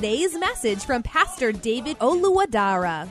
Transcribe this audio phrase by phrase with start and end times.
[0.00, 3.06] message from Pastor David Oluwadara.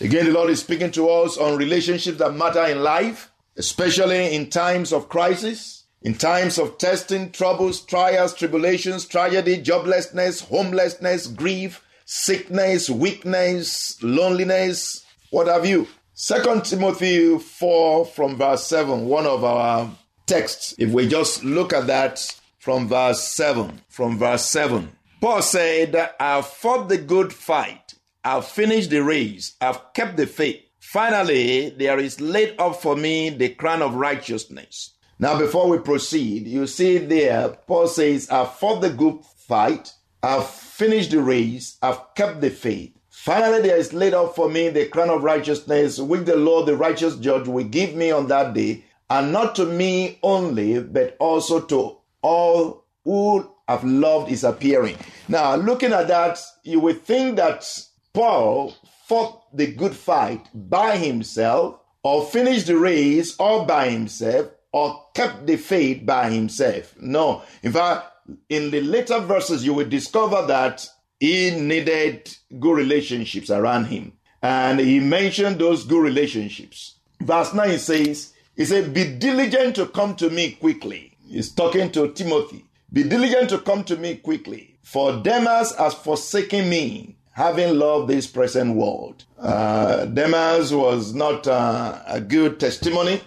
[0.00, 4.48] Again, the Lord is speaking to us on relationships that matter in life, especially in
[4.48, 12.88] times of crisis, in times of testing, troubles, trials, tribulations, tragedy, joblessness, homelessness, grief, sickness,
[12.88, 15.86] weakness, loneliness, what have you.
[16.14, 19.90] Second Timothy 4 from verse 7, one of our
[20.26, 20.74] texts.
[20.78, 24.92] If we just look at that from verse 7, from verse 7.
[25.20, 27.94] Paul said, I've fought the good fight.
[28.22, 29.56] I've finished the race.
[29.62, 30.60] I've kept the faith.
[30.78, 34.94] Finally, there is laid up for me the crown of righteousness.
[35.18, 39.92] Now, before we proceed, you see there, Paul says, I've fought the good fight.
[40.22, 41.78] I've finished the race.
[41.80, 42.94] I've kept the faith.
[43.08, 46.76] Finally, there is laid up for me the crown of righteousness, which the Lord, the
[46.76, 51.60] righteous judge, will give me on that day, and not to me only, but also
[51.60, 54.96] to all who have loved his appearing.
[55.28, 57.64] Now, looking at that, you would think that
[58.12, 58.74] Paul
[59.06, 65.46] fought the good fight by himself, or finished the race all by himself, or kept
[65.46, 66.94] the faith by himself.
[67.00, 67.42] No.
[67.62, 68.06] In fact,
[68.48, 70.88] in the later verses, you will discover that
[71.18, 74.12] he needed good relationships around him.
[74.42, 76.98] And he mentioned those good relationships.
[77.20, 81.09] Verse 9 says, He said, Be diligent to come to me quickly.
[81.30, 82.64] He's talking to Timothy.
[82.92, 88.26] Be diligent to come to me quickly, for Demas has forsaken me, having loved this
[88.26, 89.24] present world.
[89.38, 93.20] Uh, Demas was not uh, a good testimony.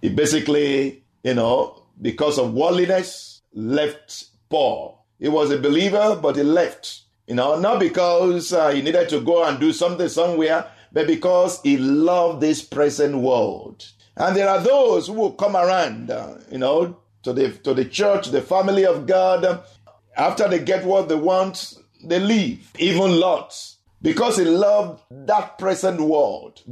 [0.00, 5.04] He basically, you know, because of worldliness, left Paul.
[5.18, 7.02] He was a believer, but he left.
[7.26, 11.60] You know, not because uh, he needed to go and do something somewhere, but because
[11.60, 13.86] he loved this present world.
[14.16, 17.84] And there are those who will come around, uh, you know, to the to the
[17.84, 19.62] church, the family of God.
[20.16, 22.70] After they get what they want, they leave.
[22.78, 23.54] Even Lot,
[24.02, 26.62] because he loved that present world,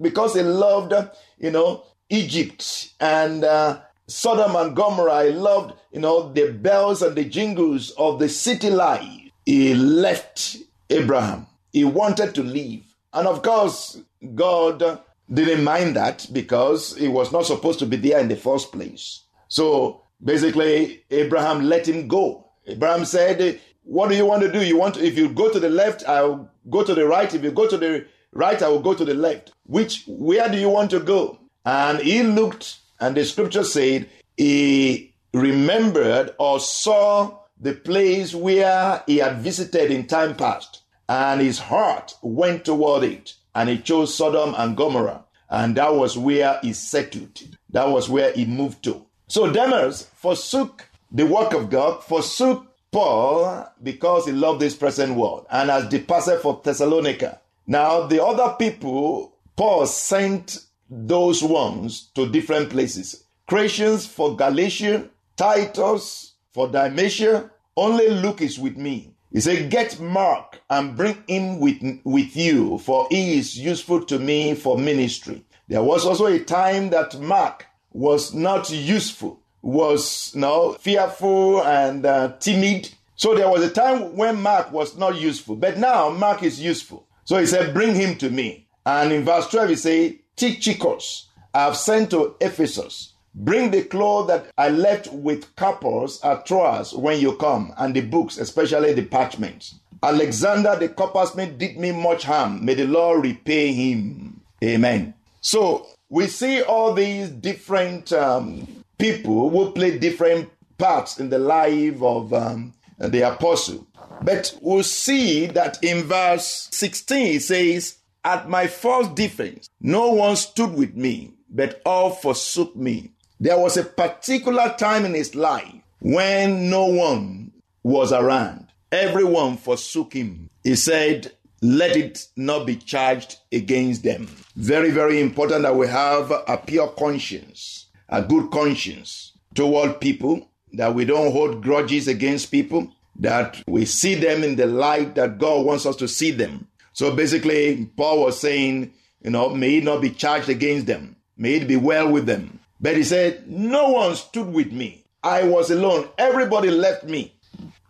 [0.00, 0.92] because he loved,
[1.38, 5.24] you know, Egypt and uh, Sodom and Gomorrah.
[5.24, 9.08] He loved, you know, the bells and the jingles of the city life.
[9.46, 10.58] He left
[10.90, 11.46] Abraham.
[11.72, 12.84] He wanted to leave.
[13.12, 13.98] And of course,
[14.34, 15.00] God
[15.32, 19.20] didn't mind that because he was not supposed to be there in the first place.
[19.52, 22.52] So basically, Abraham let him go.
[22.66, 24.64] Abraham said, What do you want to do?
[24.64, 27.34] You want to, if you go to the left, I'll go to the right.
[27.34, 29.52] If you go to the right, I will go to the left.
[29.64, 31.38] Which, where do you want to go?
[31.66, 34.08] And he looked, and the scripture said,
[34.38, 40.80] he remembered or saw the place where he had visited in time past,
[41.10, 46.16] and his heart went toward it, and he chose Sodom and Gomorrah, and that was
[46.16, 47.38] where he settled.
[47.68, 49.04] That was where he moved to.
[49.32, 55.46] So Demas forsook the work of God, forsook Paul because he loved this present world,
[55.50, 57.40] and has departed for Thessalonica.
[57.66, 60.58] Now the other people, Paul sent
[60.90, 63.24] those ones to different places.
[63.48, 67.50] Crescens for Galatia, Titus for Dalmatia.
[67.74, 69.14] Only Luke is with me.
[69.32, 74.18] He said, Get Mark and bring him with, with you, for he is useful to
[74.18, 75.42] me for ministry.
[75.68, 82.04] There was also a time that Mark was not useful, was you know, fearful and
[82.06, 82.90] uh, timid.
[83.16, 87.06] So there was a time when Mark was not useful, but now Mark is useful.
[87.24, 88.66] So he said, Bring him to me.
[88.84, 93.12] And in verse 12, he said, Tychicus I have sent to Ephesus.
[93.34, 98.02] Bring the cloth that I left with Carpus at Troas when you come, and the
[98.02, 99.76] books, especially the parchments.
[100.02, 102.64] Alexander the coppersmith did me much harm.
[102.64, 104.40] May the Lord repay him.
[104.62, 105.14] Amen.
[105.40, 108.68] So we see all these different um,
[108.98, 113.86] people who play different parts in the life of um, the apostle.
[114.20, 120.36] But we'll see that in verse 16 it says, At my first defense, no one
[120.36, 123.12] stood with me, but all forsook me.
[123.40, 128.66] There was a particular time in his life when no one was around.
[128.92, 130.50] Everyone forsook him.
[130.62, 131.32] He said,
[131.62, 134.26] Let it not be charged against them.
[134.56, 140.92] Very, very important that we have a pure conscience, a good conscience toward people, that
[140.94, 145.64] we don't hold grudges against people, that we see them in the light that God
[145.64, 146.66] wants us to see them.
[146.94, 148.92] So basically, Paul was saying,
[149.22, 152.58] you know, may it not be charged against them, may it be well with them.
[152.80, 155.04] But he said, No one stood with me.
[155.22, 156.08] I was alone.
[156.18, 157.32] Everybody left me.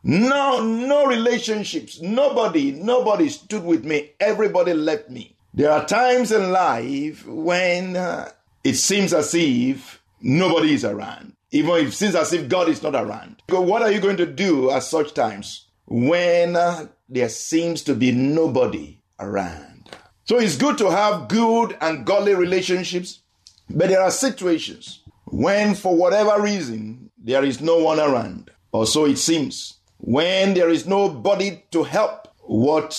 [0.05, 2.01] No, no relationships.
[2.01, 4.11] Nobody, nobody stood with me.
[4.19, 5.37] Everybody left me.
[5.55, 8.31] There are times in life when uh,
[8.65, 11.35] it seems as if nobody is around.
[11.51, 13.43] Even if it seems as if God is not around.
[13.49, 18.11] What are you going to do at such times when uh, there seems to be
[18.11, 19.91] nobody around?
[20.25, 23.21] So it's good to have good and godly relationships,
[23.69, 29.05] but there are situations when, for whatever reason, there is no one around, or so
[29.05, 29.79] it seems.
[30.05, 32.93] When there is nobody to help, what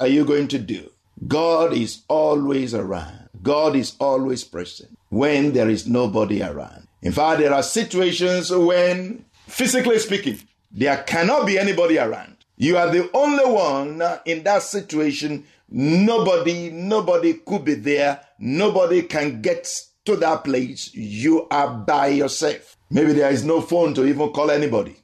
[0.00, 0.90] are you going to do?
[1.28, 3.28] God is always around.
[3.44, 6.88] God is always present when there is nobody around.
[7.00, 10.40] In fact, there are situations when, physically speaking,
[10.72, 12.36] there cannot be anybody around.
[12.56, 15.46] You are the only one in that situation.
[15.70, 18.20] Nobody, nobody could be there.
[18.40, 19.72] Nobody can get
[20.06, 20.92] to that place.
[20.92, 22.76] You are by yourself.
[22.90, 24.96] Maybe there is no phone to even call anybody.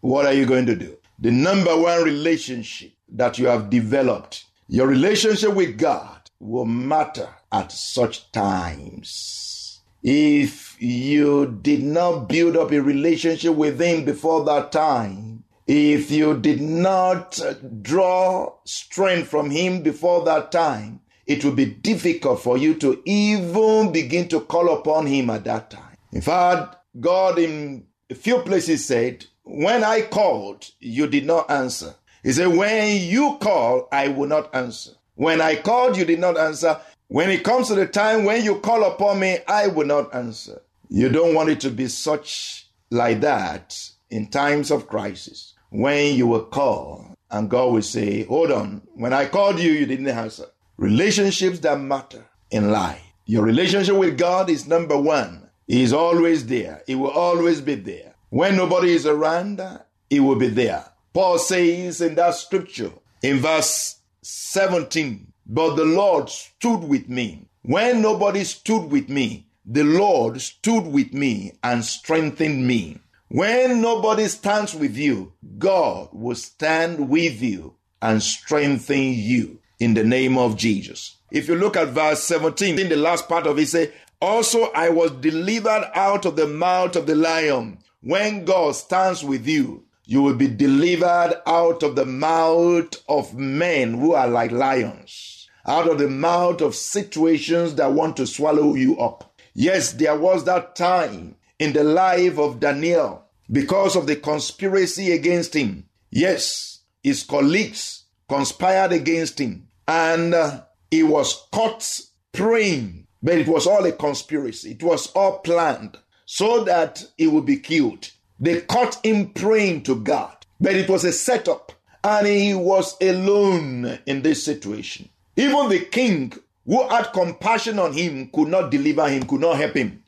[0.00, 0.96] What are you going to do?
[1.22, 7.70] The number one relationship that you have developed, your relationship with God, will matter at
[7.72, 9.82] such times.
[10.02, 16.38] If you did not build up a relationship with Him before that time, if you
[16.38, 17.52] did not uh,
[17.82, 23.92] draw strength from Him before that time, it will be difficult for you to even
[23.92, 25.96] begin to call upon Him at that time.
[26.12, 31.94] In fact, God in a few places said, When I called, you did not answer.
[32.22, 34.92] He said, When you call, I will not answer.
[35.14, 36.80] When I called, you did not answer.
[37.08, 40.62] When it comes to the time when you call upon me, I will not answer.
[40.88, 43.76] You don't want it to be such like that
[44.10, 49.12] in times of crisis when you will call and God will say, Hold on, when
[49.12, 50.46] I called you, you didn't answer.
[50.76, 53.02] Relationships that matter in life.
[53.26, 55.49] Your relationship with God is number one.
[55.70, 58.14] He is always there, He will always be there.
[58.30, 59.62] When nobody is around,
[60.08, 60.84] He will be there.
[61.14, 62.90] Paul says in that scripture
[63.22, 67.46] in verse 17, But the Lord stood with me.
[67.62, 72.98] When nobody stood with me, the Lord stood with me and strengthened me.
[73.28, 80.02] When nobody stands with you, God will stand with you and strengthen you in the
[80.02, 81.18] name of Jesus.
[81.30, 84.90] If you look at verse 17, in the last part of it, say, Also I
[84.90, 87.78] was delivered out of the mouth of the lion.
[88.02, 93.94] When God stands with you, you will be delivered out of the mouth of men
[93.94, 98.98] who are like lions, out of the mouth of situations that want to swallow you
[98.98, 99.38] up.
[99.54, 105.54] Yes, there was that time in the life of Daniel because of the conspiracy against
[105.54, 105.86] him.
[106.10, 112.00] Yes, his colleagues conspired against him and uh, he was caught
[112.32, 114.72] praying, but it was all a conspiracy.
[114.72, 118.10] It was all planned so that he would be killed.
[118.38, 121.72] They caught him praying to God, but it was a setup
[122.02, 125.08] and he was alone in this situation.
[125.36, 126.32] Even the king
[126.64, 130.02] who had compassion on him could not deliver him, could not help him.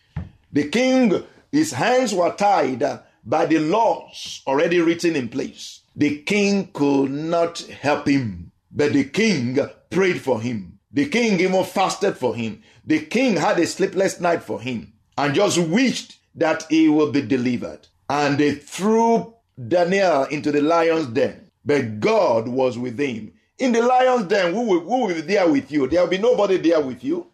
[0.53, 2.83] The king, his hands were tied
[3.25, 5.81] by the laws already written in place.
[5.95, 9.59] The king could not help him, but the king
[9.91, 10.79] prayed for him.
[10.93, 12.63] The king even fasted for him.
[12.85, 17.23] The king had a sleepless night for him and just wished that he would be
[17.23, 17.87] delivered.
[18.09, 19.35] And they threw
[19.69, 24.63] Daniel into the lion's den, but God was with him in the lion's den, who
[24.63, 25.87] will, who will be there with you?
[25.87, 27.29] There will be nobody there with you.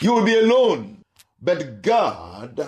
[0.00, 1.02] You will be alone.
[1.42, 2.64] But God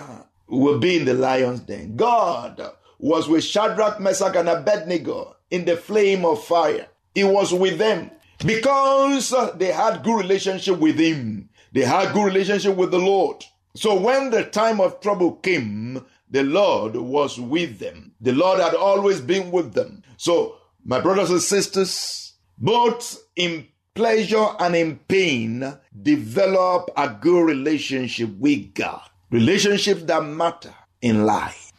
[0.47, 1.95] will be in the lion's den.
[1.95, 2.61] God
[2.99, 6.87] was with Shadrach, Meshach, and Abednego in the flame of fire.
[7.15, 8.11] He was with them
[8.45, 11.49] because they had good relationship with him.
[11.71, 13.43] They had good relationship with the Lord.
[13.75, 18.13] So when the time of trouble came, the Lord was with them.
[18.21, 20.03] The Lord had always been with them.
[20.17, 28.29] So, my brothers and sisters, both in pleasure and in pain, develop a good relationship
[28.37, 29.01] with God.
[29.29, 31.71] Relationships that matter in life.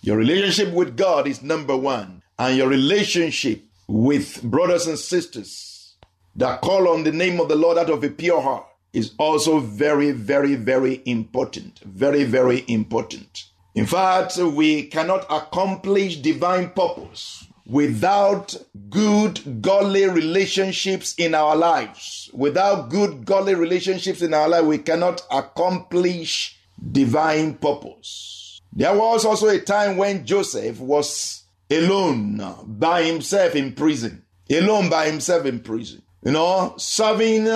[0.00, 5.96] Your relationship with God is number one, and your relationship with brothers and sisters
[6.36, 8.66] that call on the name of the Lord out of a pure heart
[8.98, 11.80] is also very, very, very important.
[11.84, 13.44] Very, very important.
[13.74, 18.56] In fact, we cannot accomplish divine purpose without
[18.90, 22.30] good, godly relationships in our lives.
[22.32, 26.58] Without good, godly relationships in our life, we cannot accomplish
[26.92, 28.60] divine purpose.
[28.72, 34.24] There was also a time when Joseph was alone by himself in prison.
[34.50, 36.02] Alone by himself in prison.
[36.24, 37.46] You know, serving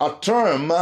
[0.00, 0.72] a term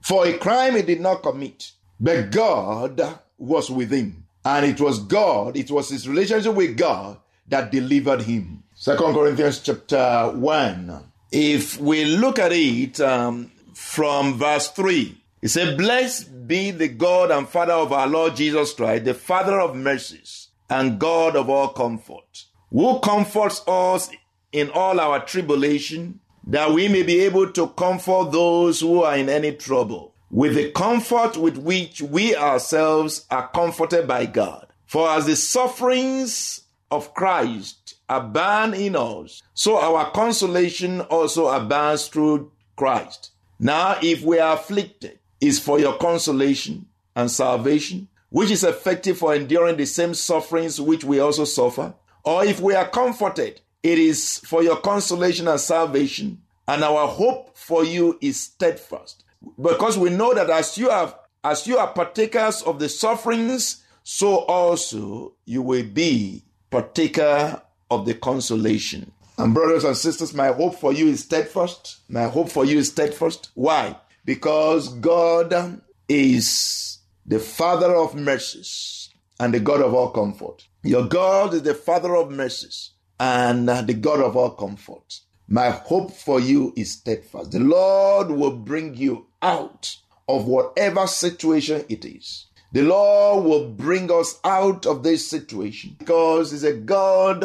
[0.00, 1.72] for a crime he did not commit.
[2.00, 3.00] But God
[3.38, 4.24] was with him.
[4.44, 8.64] And it was God, it was his relationship with God that delivered him.
[8.74, 11.04] Second Corinthians chapter 1.
[11.30, 17.30] If we look at it um, from verse 3, it said, Blessed be the God
[17.30, 21.68] and Father of our Lord Jesus Christ, the Father of mercies and God of all
[21.68, 24.10] comfort, who comforts us
[24.50, 29.28] in all our tribulation, that we may be able to comfort those who are in
[29.28, 34.66] any trouble, with the comfort with which we ourselves are comforted by God.
[34.86, 42.52] For as the sufferings of Christ abound in us, so our consolation also abounds through
[42.76, 43.30] Christ.
[43.58, 49.34] Now, if we are afflicted, is for your consolation and salvation, which is effective for
[49.34, 51.92] enduring the same sufferings which we also suffer.
[52.24, 57.56] Or if we are comforted, it is for your consolation and salvation, and our hope
[57.56, 59.24] for you is steadfast.
[59.60, 64.38] Because we know that as you have as you are partakers of the sufferings, so
[64.44, 67.60] also you will be partaker
[67.90, 69.10] of the consolation.
[69.38, 71.98] And brothers and sisters, my hope for you is steadfast.
[72.08, 73.50] My hope for you is steadfast.
[73.54, 73.96] Why?
[74.24, 79.10] Because God is the Father of mercies
[79.40, 80.68] and the God of all comfort.
[80.84, 82.90] Your God is the Father of mercies
[83.22, 85.20] and uh, the God of all comfort.
[85.46, 87.52] My hope for you is steadfast.
[87.52, 89.96] The Lord will bring you out
[90.28, 92.46] of whatever situation it is.
[92.72, 97.44] The Lord will bring us out of this situation because He's a God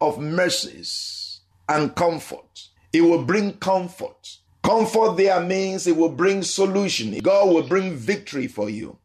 [0.00, 2.68] of mercies and comfort.
[2.90, 4.38] He will bring comfort.
[4.62, 7.18] Comfort there means He will bring solution.
[7.18, 8.96] God will bring victory for you.